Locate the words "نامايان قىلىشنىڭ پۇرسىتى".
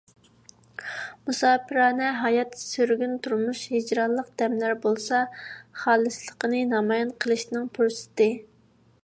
6.73-8.33